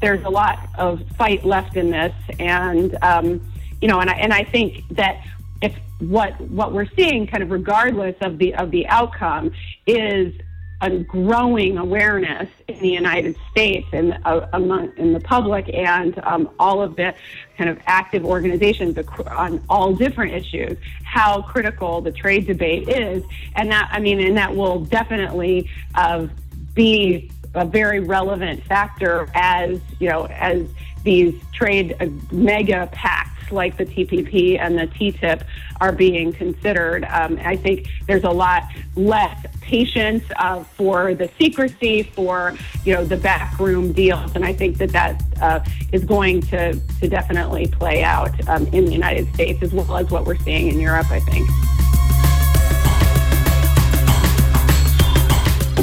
there's 0.00 0.24
a 0.24 0.30
lot 0.30 0.70
of 0.78 1.02
fight 1.18 1.44
left 1.44 1.76
in 1.76 1.90
this, 1.90 2.14
and 2.38 2.96
um, 3.02 3.46
you 3.82 3.88
know, 3.88 4.00
and 4.00 4.08
I 4.08 4.14
and 4.14 4.32
I 4.32 4.44
think 4.44 4.88
that 4.92 5.22
if 5.62 5.74
what 5.98 6.40
what 6.40 6.72
we're 6.72 6.88
seeing, 6.96 7.26
kind 7.26 7.42
of 7.42 7.50
regardless 7.50 8.16
of 8.20 8.38
the 8.38 8.54
of 8.54 8.70
the 8.70 8.86
outcome, 8.88 9.52
is 9.86 10.34
a 10.82 10.90
growing 10.90 11.78
awareness 11.78 12.50
in 12.68 12.78
the 12.80 12.90
United 12.90 13.34
States 13.50 13.86
and 13.92 14.18
uh, 14.26 14.46
among 14.52 14.92
in 14.98 15.14
the 15.14 15.20
public 15.20 15.70
and 15.72 16.18
um, 16.24 16.50
all 16.58 16.82
of 16.82 16.96
the 16.96 17.14
kind 17.56 17.70
of 17.70 17.78
active 17.86 18.26
organizations 18.26 18.98
on 19.28 19.62
all 19.70 19.94
different 19.94 20.34
issues 20.34 20.76
how 21.02 21.40
critical 21.40 22.02
the 22.02 22.12
trade 22.12 22.46
debate 22.46 22.88
is. 22.88 23.24
And 23.54 23.70
that 23.70 23.88
I 23.90 24.00
mean 24.00 24.20
and 24.20 24.36
that 24.36 24.54
will 24.54 24.80
definitely 24.80 25.70
uh, 25.94 26.26
be 26.74 27.30
a 27.54 27.64
very 27.64 28.00
relevant 28.00 28.62
factor 28.64 29.28
as 29.34 29.80
you 29.98 30.10
know 30.10 30.26
as 30.26 30.68
these 31.04 31.34
trade 31.52 31.96
uh, 32.00 32.06
mega 32.30 32.88
pacts 32.92 33.35
like 33.52 33.76
the 33.76 33.86
TPP 33.86 34.58
and 34.58 34.78
the 34.78 34.86
TTIP 34.86 35.42
are 35.80 35.92
being 35.92 36.32
considered. 36.32 37.04
Um, 37.04 37.38
I 37.42 37.56
think 37.56 37.88
there's 38.06 38.24
a 38.24 38.30
lot 38.30 38.64
less 38.94 39.44
patience 39.60 40.24
uh, 40.36 40.62
for 40.64 41.14
the 41.14 41.30
secrecy, 41.38 42.02
for 42.02 42.54
you 42.84 42.94
know 42.94 43.04
the 43.04 43.16
backroom 43.16 43.92
deals, 43.92 44.34
and 44.34 44.44
I 44.44 44.52
think 44.52 44.78
that 44.78 44.90
that 44.90 45.22
uh, 45.40 45.60
is 45.92 46.04
going 46.04 46.40
to 46.42 46.74
to 47.00 47.08
definitely 47.08 47.66
play 47.66 48.02
out 48.02 48.48
um, 48.48 48.66
in 48.68 48.84
the 48.84 48.92
United 48.92 49.32
States 49.34 49.62
as 49.62 49.72
well 49.72 49.96
as 49.96 50.10
what 50.10 50.24
we're 50.24 50.38
seeing 50.38 50.68
in 50.68 50.80
Europe. 50.80 51.10
I 51.10 51.20
think. 51.20 51.48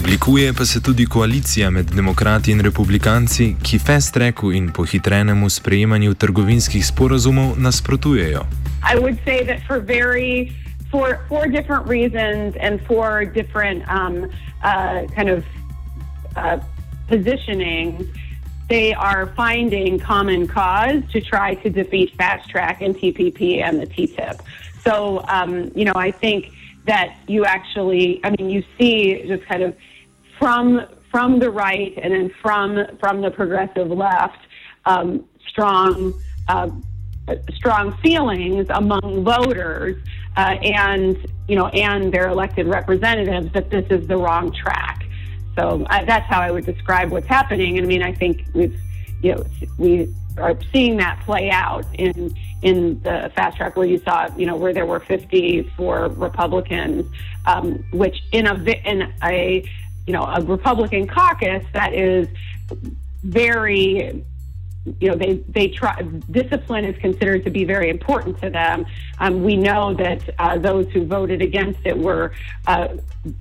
Oblikuje 0.03 0.53
pa 0.53 0.65
se 0.65 0.81
tudi 0.81 1.05
koalicija 1.05 1.69
med 1.69 1.85
demokrati 1.95 2.51
in 2.51 2.59
republikanci, 2.59 3.55
ki 3.63 3.77
fast 3.79 4.13
tracku 4.13 4.51
in 4.51 4.71
pohitrenemu 4.71 5.49
sprejemanju 5.49 6.13
trgovinskih 6.13 6.85
sporazumov 6.85 7.53
nasprotujejo. 7.57 8.43
For 10.91 11.17
for 11.27 11.47
different 11.47 11.87
reasons 11.87 12.55
and 12.59 12.81
for 12.87 13.25
different 13.25 13.83
um, 13.87 14.27
uh, 14.63 15.07
kind 15.15 15.29
of 15.29 15.43
uh, 16.35 16.59
positioning, 17.07 18.05
they 18.67 18.93
are 18.93 19.25
finding 19.35 19.99
common 19.99 20.47
cause 20.47 21.01
to 21.13 21.21
try 21.21 21.55
to 21.63 21.69
defeat 21.69 22.13
fast 22.17 22.49
track 22.49 22.81
and 22.81 22.95
TPP 22.95 23.63
and 23.63 23.79
the 23.79 23.87
TTIP. 23.87 24.37
So 24.83 25.23
um, 25.29 25.71
you 25.75 25.85
know, 25.85 25.95
I 25.95 26.11
think 26.11 26.51
that 26.85 27.15
you 27.27 27.45
actually, 27.45 28.19
I 28.25 28.35
mean, 28.37 28.49
you 28.49 28.63
see 28.77 29.23
just 29.27 29.45
kind 29.45 29.63
of 29.63 29.73
from 30.43 30.85
from 31.09 31.39
the 31.39 31.49
right 31.49 31.97
and 32.01 32.13
then 32.13 32.29
from 32.41 32.85
from 32.99 33.21
the 33.21 33.31
progressive 33.31 33.89
left, 33.89 34.39
um, 34.85 35.23
strong 35.47 36.13
uh, 36.49 36.69
strong 37.53 37.95
feelings 37.99 38.67
among 38.69 39.23
voters 39.23 39.95
uh, 40.35 40.57
and 40.61 41.25
you 41.47 41.55
know 41.55 41.67
and 41.67 42.13
their 42.13 42.27
elected 42.27 42.67
representatives 42.67 43.53
that 43.53 43.69
this 43.69 43.85
is 43.89 44.05
the 44.07 44.17
wrong 44.17 44.51
track. 44.51 45.05
so 45.55 45.85
I, 45.89 46.03
that's 46.03 46.25
how 46.25 46.41
I 46.41 46.51
would 46.51 46.65
describe 46.65 47.09
what's 47.09 47.27
happening. 47.27 47.77
And 47.77 47.85
I 47.85 47.87
mean, 47.87 48.03
I 48.03 48.11
think 48.11 48.43
we've, 48.53 48.77
you 49.21 49.35
know, 49.35 49.45
we 49.77 50.13
are 50.37 50.57
seeing 50.73 50.97
that 50.97 51.21
play 51.21 51.51
out 51.51 51.85
in 51.93 52.35
in 52.63 52.99
the 53.03 53.31
fast 53.33 53.55
track 53.55 53.77
where 53.77 53.85
you 53.85 53.99
saw, 53.99 54.27
you 54.35 54.45
know, 54.45 54.57
where 54.57 54.73
there 54.73 54.85
were 54.85 54.99
50 54.99 55.71
for 55.77 56.09
Republicans, 56.09 57.09
um, 57.45 57.85
which 57.93 58.17
in 58.33 58.45
a 58.47 58.55
in 58.89 59.13
a 59.23 59.63
you 60.07 60.13
know 60.13 60.23
a 60.23 60.41
Republican 60.41 61.07
caucus 61.07 61.63
that 61.73 61.93
is 61.93 62.27
very 63.23 64.23
you 64.99 65.09
know 65.09 65.15
they 65.15 65.35
they 65.49 65.69
try 65.69 66.01
discipline 66.31 66.83
is 66.83 66.97
considered 66.97 67.45
to 67.45 67.49
be 67.49 67.63
very 67.63 67.89
important 67.89 68.39
to 68.41 68.49
them. 68.49 68.85
Um, 69.19 69.43
we 69.43 69.55
know 69.55 69.93
that 69.93 70.29
uh, 70.37 70.57
those 70.57 70.89
who 70.91 71.05
voted 71.05 71.41
against 71.41 71.79
it 71.85 71.97
were 71.97 72.33
uh, 72.67 72.89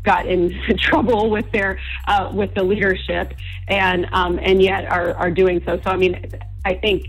got 0.05 0.27
in 0.27 0.57
trouble 0.79 1.31
with 1.31 1.51
their 1.51 1.81
uh, 2.07 2.31
with 2.33 2.55
the 2.55 2.63
leadership, 2.63 3.35
and 3.69 4.07
um, 4.13 4.39
and 4.41 4.63
yet 4.63 4.85
are 4.85 5.15
are 5.15 5.31
doing 5.31 5.63
so. 5.67 5.81
So 5.83 5.91
I 5.91 5.97
mean, 5.97 6.31
I 6.65 6.75
think 6.75 7.09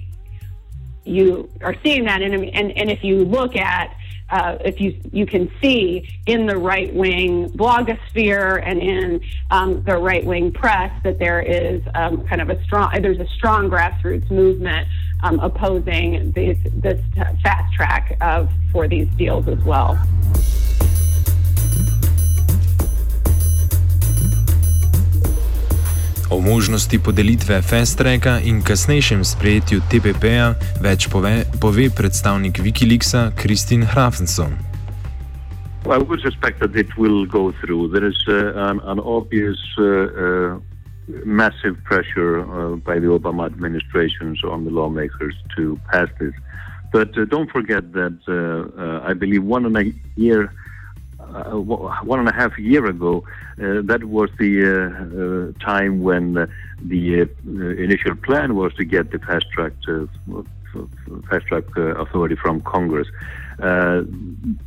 you 1.03 1.50
are 1.62 1.75
seeing 1.83 2.05
that, 2.05 2.24
and 2.24 2.33
and 2.33 2.72
and 2.72 2.89
if 2.89 3.03
you 3.03 3.25
look 3.25 3.55
at 3.55 3.95
uh, 4.33 4.57
if 4.65 4.81
you 4.81 4.99
you 5.11 5.27
can 5.27 5.49
see 5.61 6.09
in 6.25 6.47
the 6.47 6.57
right 6.57 6.91
wing 6.93 7.51
blogosphere 7.51 8.61
and 8.65 8.81
in 8.81 9.21
um, 9.51 9.83
the 9.83 9.95
right 9.95 10.25
wing 10.25 10.51
press 10.51 10.91
that 11.03 11.19
there 11.19 11.39
is 11.39 11.83
um, 11.93 12.25
kind 12.25 12.41
of 12.41 12.49
a 12.49 12.61
strong 12.63 12.89
there's 12.99 13.19
a 13.19 13.27
strong 13.27 13.69
grassroots 13.69 14.29
movement 14.31 14.87
um, 15.21 15.39
opposing 15.39 16.31
this 16.31 16.57
this 16.73 16.99
fast 17.43 17.73
track 17.75 18.17
of 18.21 18.49
for 18.71 18.87
these 18.87 19.07
deals 19.09 19.47
as 19.47 19.63
well. 19.63 19.99
O 26.33 26.41
možnosti 26.41 26.99
podelitve 26.99 27.61
Fast 27.61 27.97
Tracka 27.97 28.39
in 28.41 28.65
kasnejšem 28.65 29.21
sprejetju 29.21 29.85
TPP-ja 29.85 30.57
več 30.81 31.05
pove, 31.05 31.45
pove 31.61 31.93
predstavnik 31.93 32.57
Wikileaksa 32.57 33.37
Kristin 33.37 33.85
Hrafenson. 33.85 34.57
I 35.85 36.01
would 36.01 36.25
suspect 36.25 36.57
that 36.65 36.73
it 36.73 36.89
will 36.97 37.29
go 37.29 37.53
through. 37.61 37.93
There 37.93 38.07
is 38.09 38.17
uh, 38.25 38.57
an, 38.57 38.81
an, 38.81 38.97
obvious 38.97 39.61
uh, 39.77 39.85
uh, 39.85 40.57
massive 41.21 41.77
pressure 41.85 42.41
uh, 42.41 42.81
by 42.81 42.97
the 42.97 43.13
Obama 43.13 43.45
administration 43.45 44.33
on 44.49 44.65
the 44.65 44.73
lawmakers 44.73 45.37
to 45.55 45.77
pass 45.93 46.09
this. 46.17 46.33
But 46.89 47.13
uh, 47.13 47.29
don't 47.29 47.51
forget 47.51 47.93
that 47.93 48.17
uh, 48.25 49.05
I 49.05 49.13
believe 49.13 49.43
one 49.43 49.69
and 49.69 49.77
a 49.77 49.85
year 50.17 50.49
uh, 51.33 51.51
one 51.55 52.19
and 52.19 52.29
a 52.29 52.33
half 52.33 52.57
year 52.57 52.85
ago, 52.85 53.23
uh, 53.59 53.81
that 53.83 54.03
was 54.03 54.29
the 54.39 55.53
uh, 55.55 55.63
time 55.63 56.01
when 56.01 56.33
the 56.81 57.27
initial 57.51 58.15
plan 58.15 58.55
was 58.55 58.73
to 58.75 58.83
get 58.83 59.11
the 59.11 59.19
fast 59.19 59.49
track 59.51 59.73
fast 61.29 61.45
track 61.47 61.63
authority 61.77 62.35
from 62.35 62.61
Congress. 62.61 63.07
Uh, 63.59 64.01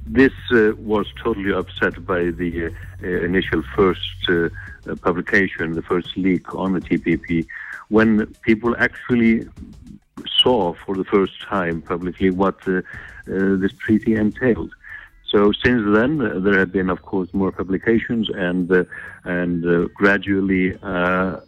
this 0.07 0.33
uh, 0.53 0.73
was 0.79 1.07
totally 1.23 1.53
upset 1.53 2.07
by 2.07 2.31
the 2.31 2.73
uh, 3.03 3.07
initial 3.07 3.63
first 3.75 4.01
publication, 5.03 5.73
the 5.73 5.83
first 5.83 6.17
leak 6.17 6.55
on 6.55 6.73
the 6.73 6.81
TPP, 6.81 7.47
when 7.89 8.27
people 8.43 8.77
actually 8.79 9.47
saw 10.41 10.73
for 10.85 10.97
the 10.97 11.05
first 11.05 11.43
time 11.43 11.83
publicly 11.83 12.31
what 12.31 12.61
this 13.27 13.73
treaty 13.81 14.15
entailed. 14.15 14.73
So 15.31 15.53
since 15.65 15.83
then, 15.95 16.21
uh, 16.21 16.39
there 16.39 16.59
have 16.59 16.73
been, 16.73 16.89
of 16.89 17.03
course, 17.03 17.29
more 17.33 17.51
publications 17.51 18.31
and 18.35 18.71
uh, 18.71 18.85
and 19.25 19.65
uh, 19.67 19.89
gradually 19.95 20.79
uh, 20.83 21.41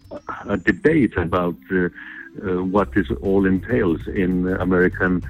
a 0.49 0.57
debate 0.57 1.17
about 1.17 1.57
uh, 1.71 1.77
uh, 1.77 2.65
what 2.65 2.93
this 2.93 3.09
all 3.23 3.47
entails 3.47 4.07
in 4.09 4.49
American 4.49 5.23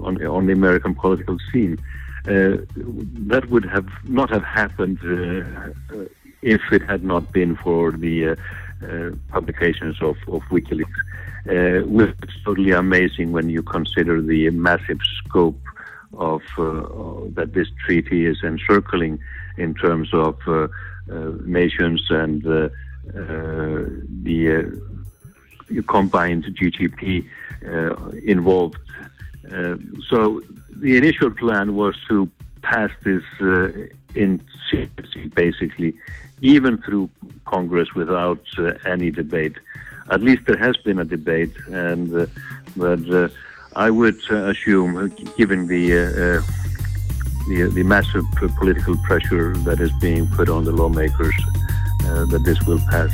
on, 0.00 0.24
on 0.26 0.46
the 0.46 0.52
American 0.52 0.94
political 0.94 1.38
scene. 1.50 1.78
that 2.24 3.44
would 3.48 3.64
have 3.64 3.88
not 4.04 4.28
have 4.30 4.44
happened 4.44 4.98
if 6.42 6.60
it 6.70 6.82
had 6.82 7.02
not 7.02 7.32
been 7.32 7.56
for 7.56 7.92
the 7.92 8.36
publications 9.30 9.96
of, 10.02 10.16
of 10.28 10.42
WikiLeaks. 10.54 11.00
Uh, 11.48 11.80
it's 12.22 12.42
totally 12.44 12.72
amazing 12.72 13.32
when 13.32 13.48
you 13.48 13.62
consider 13.62 14.20
the 14.20 14.50
massive 14.50 15.00
scope 15.18 15.58
of 16.14 16.42
uh, 16.56 16.82
that 17.34 17.52
this 17.54 17.68
treaty 17.84 18.26
is 18.26 18.42
encircling 18.42 19.18
in 19.56 19.74
terms 19.74 20.12
of 20.12 20.36
uh, 20.46 20.68
uh, 21.10 21.32
nations 21.44 22.06
and 22.10 22.42
the 22.42 22.70
combined 25.86 26.44
GDP 26.44 27.24
involved. 28.24 28.78
so 30.08 30.42
the 30.70 30.96
initial 30.96 31.30
plan 31.30 31.74
was 31.74 31.94
to 32.08 32.30
pass 32.62 32.90
this 33.04 33.22
in 34.14 34.40
secrecy, 34.70 35.28
basically, 35.28 35.94
even 36.40 36.78
through 36.78 37.10
Congress 37.44 37.94
without 37.94 38.42
uh, 38.58 38.72
any 38.84 39.10
debate. 39.10 39.56
At 40.10 40.22
least 40.22 40.42
there 40.46 40.56
has 40.56 40.76
been 40.78 40.98
a 40.98 41.04
debate, 41.04 41.54
and 41.68 42.14
uh, 42.14 42.26
but 42.76 43.08
uh, 43.10 43.28
I 43.78 43.90
would 43.90 44.18
uh, 44.28 44.50
assume, 44.50 44.96
uh, 44.96 45.06
given 45.36 45.68
the, 45.68 45.92
uh, 45.92 46.42
the, 47.46 47.70
the 47.72 47.84
massive 47.84 48.24
political 48.58 48.96
pressure 49.06 49.54
that 49.58 49.78
is 49.78 49.92
being 50.00 50.26
put 50.26 50.48
on 50.48 50.64
the 50.64 50.72
lawmakers, 50.72 51.34
that 52.02 52.42
this 52.44 52.58
will 52.66 52.80
pass. 52.90 53.12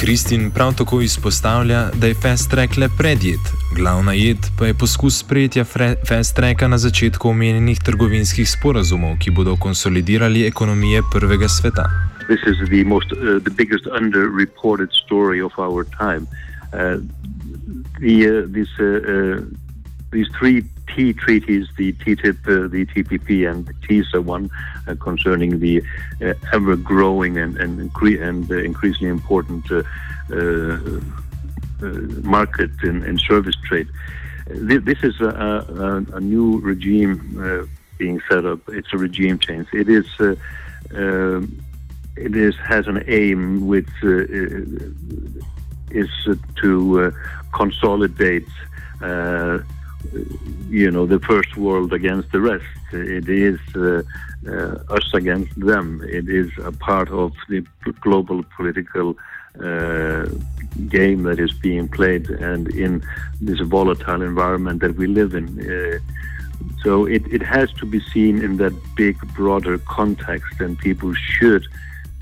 Kristin 0.00 0.50
prav 0.50 0.74
tako 0.74 1.00
izpostavlja, 1.00 1.90
da 1.94 2.06
je 2.06 2.14
Fast 2.14 2.50
Track 2.50 2.76
le 2.76 2.88
predjed, 2.98 3.40
glavna 3.76 4.12
jed 4.12 4.38
pa 4.58 4.66
je 4.66 4.74
poskus 4.74 5.18
sprejetja 5.18 5.64
Fast 6.08 6.36
Tracka 6.36 6.68
na 6.68 6.78
začetku 6.78 7.28
omenjenih 7.28 7.78
trgovinskih 7.84 8.50
sporazumov, 8.50 9.18
ki 9.18 9.30
bodo 9.30 9.56
konsolidirali 9.56 10.46
ekonomije 10.46 11.02
prvega 11.12 11.48
sveta. 11.48 12.11
This 12.28 12.40
is 12.44 12.68
the 12.68 12.84
most, 12.84 13.12
uh, 13.12 13.38
the 13.38 13.52
biggest 13.54 13.84
underreported 13.84 14.92
story 14.92 15.40
of 15.40 15.52
our 15.58 15.84
time. 15.84 16.28
Uh, 16.72 16.98
the 17.98 18.28
uh, 18.28 18.46
these 18.46 18.68
uh, 18.78 18.84
uh, 18.84 19.44
these 20.10 20.28
three 20.38 20.64
T 20.94 21.12
treaties, 21.12 21.68
the 21.76 21.92
TTIP, 21.94 22.38
uh, 22.46 22.68
the 22.68 22.86
TPP, 22.86 23.50
and 23.50 23.66
the 23.66 23.74
TISA 23.86 24.22
one, 24.22 24.50
concerning 25.00 25.58
the 25.58 25.82
ever-growing 26.52 27.38
and 27.38 27.56
and, 27.58 27.90
incre- 27.90 28.22
and 28.22 28.50
increasingly 28.50 29.08
important 29.10 29.64
market 32.24 32.70
in, 32.84 33.18
service 33.18 33.56
trade. 33.64 33.88
This, 34.46 35.02
is 35.02 35.20
a, 35.20 35.26
a, 35.26 36.16
a 36.16 36.20
new 36.20 36.58
regime 36.60 37.68
being 37.98 38.20
set 38.28 38.44
up. 38.44 38.60
It's 38.68 38.92
a 38.92 38.98
regime 38.98 39.38
change. 39.38 39.68
It 39.72 39.88
is. 39.88 40.06
It 42.16 42.36
is 42.36 42.54
has 42.56 42.86
an 42.86 43.02
aim 43.06 43.66
which 43.66 43.88
uh, 44.02 44.08
uh, 44.08 44.24
is 45.90 46.10
to 46.62 47.00
uh, 47.00 47.10
consolidate 47.52 48.48
you 50.68 50.90
know 50.90 51.06
the 51.06 51.20
first 51.20 51.56
world 51.56 51.92
against 51.92 52.32
the 52.32 52.40
rest. 52.40 52.64
It 52.92 53.28
is 53.28 53.58
uh, 53.74 54.02
uh, 54.46 54.94
us 54.96 55.14
against 55.14 55.58
them. 55.58 56.02
It 56.08 56.28
is 56.28 56.50
a 56.62 56.72
part 56.72 57.10
of 57.10 57.32
the 57.48 57.64
global 58.00 58.44
political 58.56 59.16
uh, 59.60 60.26
game 60.88 61.22
that 61.24 61.38
is 61.38 61.52
being 61.52 61.88
played 61.88 62.28
and 62.30 62.68
in 62.68 63.04
this 63.40 63.60
volatile 63.60 64.22
environment 64.22 64.80
that 64.80 64.96
we 64.96 65.06
live 65.06 65.34
in. 65.34 66.00
So 66.82 67.06
it, 67.06 67.22
it 67.30 67.42
has 67.42 67.72
to 67.74 67.86
be 67.86 68.00
seen 68.00 68.42
in 68.42 68.56
that 68.56 68.74
big 68.96 69.16
broader 69.34 69.78
context 69.78 70.60
and 70.60 70.78
people 70.78 71.14
should 71.14 71.66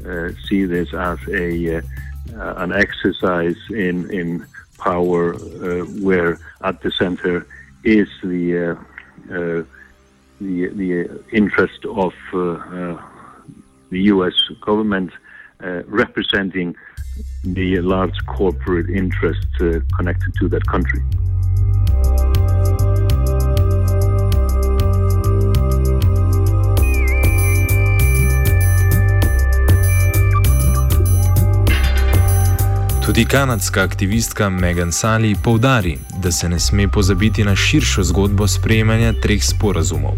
Uh, 0.06 0.30
see 0.48 0.64
this 0.64 0.94
as 0.94 1.18
a 1.28 1.76
uh, 1.76 1.82
uh, 2.36 2.54
an 2.58 2.72
exercise 2.72 3.56
in 3.70 4.10
in 4.10 4.46
power, 4.78 5.34
uh, 5.34 5.84
where 6.00 6.38
at 6.62 6.80
the 6.82 6.90
center 6.90 7.46
is 7.84 8.08
the 8.22 8.76
uh, 9.30 9.62
the 10.40 10.68
the 10.68 11.22
interest 11.32 11.84
of 11.84 12.14
the 12.32 14.00
U.S. 14.14 14.34
government 14.60 15.12
representing 15.86 16.76
the 17.44 17.80
large 17.80 18.18
corporate 18.26 18.88
interests 18.88 19.58
connected 19.96 20.32
to 20.40 20.48
that 20.48 20.66
country. 20.66 21.02
Tudi 33.10 33.24
kanadska 33.24 33.82
aktivistka 33.82 34.50
Meghan 34.50 34.92
Sali 34.92 35.34
poudari, 35.34 35.98
da 36.22 36.32
se 36.32 36.48
ne 36.48 36.58
sme 36.60 36.88
pozabiti 36.88 37.44
na 37.44 37.56
širšo 37.56 38.04
zgodbo 38.04 38.46
sprejemanja 38.48 39.12
treh 39.22 39.42
sporazumov. 39.42 40.14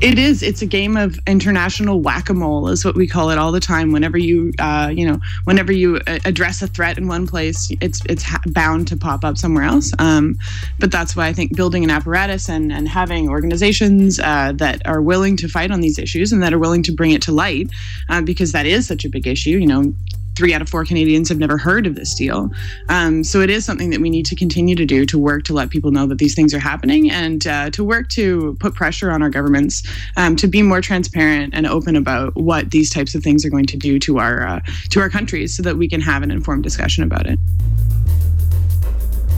It 0.00 0.18
is. 0.18 0.42
It's 0.42 0.62
a 0.62 0.66
game 0.66 0.96
of 0.96 1.18
international 1.26 2.00
whack-a-mole, 2.00 2.68
is 2.68 2.84
what 2.84 2.94
we 2.94 3.08
call 3.08 3.30
it 3.30 3.38
all 3.38 3.50
the 3.50 3.58
time. 3.58 3.90
Whenever 3.90 4.16
you, 4.16 4.52
uh, 4.60 4.92
you 4.94 5.04
know, 5.04 5.18
whenever 5.44 5.72
you 5.72 5.98
uh, 6.06 6.20
address 6.24 6.62
a 6.62 6.68
threat 6.68 6.98
in 6.98 7.08
one 7.08 7.26
place, 7.26 7.68
it's 7.80 8.00
it's 8.08 8.22
bound 8.46 8.86
to 8.88 8.96
pop 8.96 9.24
up 9.24 9.36
somewhere 9.36 9.64
else. 9.64 9.90
Um, 9.98 10.36
but 10.78 10.92
that's 10.92 11.16
why 11.16 11.26
I 11.26 11.32
think 11.32 11.56
building 11.56 11.82
an 11.82 11.90
apparatus 11.90 12.48
and 12.48 12.70
and 12.70 12.86
having 12.88 13.28
organizations 13.28 14.20
uh, 14.20 14.52
that 14.54 14.86
are 14.86 15.02
willing 15.02 15.36
to 15.38 15.48
fight 15.48 15.72
on 15.72 15.80
these 15.80 15.98
issues 15.98 16.30
and 16.32 16.40
that 16.44 16.52
are 16.52 16.60
willing 16.60 16.84
to 16.84 16.92
bring 16.92 17.10
it 17.10 17.22
to 17.22 17.32
light, 17.32 17.70
uh, 18.08 18.22
because 18.22 18.52
that 18.52 18.66
is 18.66 18.86
such 18.86 19.04
a 19.04 19.08
big 19.08 19.26
issue. 19.26 19.58
You 19.58 19.66
know, 19.66 19.92
three 20.36 20.54
out 20.54 20.62
of 20.62 20.68
four 20.68 20.84
Canadians 20.84 21.28
have 21.28 21.38
never 21.38 21.56
heard 21.56 21.86
of 21.86 21.94
this 21.94 22.14
deal. 22.14 22.50
Um, 22.88 23.24
so 23.24 23.40
it 23.40 23.50
is 23.50 23.64
something 23.64 23.90
that 23.90 24.00
we 24.00 24.10
need 24.10 24.26
to 24.26 24.36
continue 24.36 24.74
to 24.74 24.84
do 24.84 25.06
to 25.06 25.18
work 25.18 25.44
to 25.44 25.52
let 25.52 25.70
people 25.70 25.90
know 25.90 26.06
that 26.06 26.18
these 26.18 26.34
things 26.34 26.52
are 26.54 26.58
happening 26.58 27.10
and 27.10 27.46
uh, 27.46 27.70
to 27.70 27.82
work 27.82 28.08
to 28.10 28.56
put 28.60 28.74
pressure 28.74 29.10
on 29.10 29.22
our 29.22 29.30
governments 29.30 29.82
um, 30.16 30.36
to 30.36 30.46
be 30.46 30.62
more 30.62 30.80
transparent 30.80 31.54
and 31.54 31.66
open 31.66 31.96
about 31.96 32.34
what 32.36 32.70
these 32.70 32.90
types 32.90 33.14
of 33.14 33.22
things 33.22 33.44
are 33.44 33.50
going 33.50 33.66
to 33.66 33.76
do 33.76 33.98
to 33.98 34.18
our 34.18 34.46
uh, 34.46 34.60
to 34.90 35.00
our 35.00 35.08
countries, 35.08 35.56
so 35.56 35.62
that 35.62 35.76
we 35.76 35.88
can 35.88 36.00
have 36.00 36.22
an 36.22 36.30
informed 36.30 36.62
discussion 36.62 37.02
about 37.02 37.26
it. 37.26 37.38